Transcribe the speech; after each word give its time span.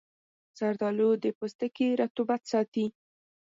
زردآلو 0.59 1.09
د 1.23 1.25
پوستکي 1.37 1.87
رطوبت 2.01 2.41
ساتي. 2.51 2.85